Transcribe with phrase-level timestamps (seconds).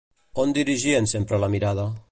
[0.43, 1.87] On dirigien sempre la mirada?